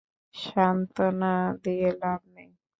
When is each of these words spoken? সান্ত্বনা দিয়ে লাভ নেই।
সান্ত্বনা 0.35 1.33
দিয়ে 1.63 1.89
লাভ 2.01 2.21
নেই। 2.35 2.49